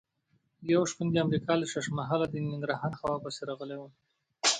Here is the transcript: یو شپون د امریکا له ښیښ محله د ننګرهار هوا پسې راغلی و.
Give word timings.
یو 0.73 0.81
شپون 0.91 1.07
د 1.11 1.17
امریکا 1.25 1.53
له 1.57 1.65
ښیښ 1.71 1.87
محله 1.97 2.25
د 2.29 2.35
ننګرهار 2.49 2.91
هوا 2.99 3.15
پسې 3.23 3.41
راغلی 3.49 3.77
و. 3.79 3.83